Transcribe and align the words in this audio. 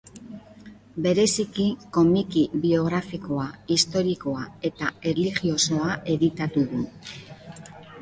Bereziki 1.05 1.65
Komiki 1.97 2.43
biografikoa, 2.65 3.47
historikoa 3.77 4.49
eta 4.73 4.93
erlijiosoa 5.13 5.95
editatu 6.19 6.69
du. 6.75 6.87